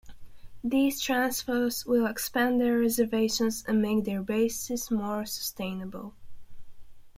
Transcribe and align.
These 0.63 0.99
transfers 0.99 1.85
will 1.85 2.07
expand 2.07 2.59
their 2.59 2.79
reservations 2.79 3.63
and 3.67 3.83
make 3.83 4.03
their 4.03 4.23
bases 4.23 4.89
more 4.89 5.27
sustainable. 5.27 6.15